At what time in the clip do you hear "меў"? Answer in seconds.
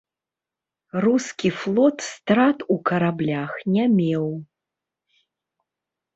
3.97-4.27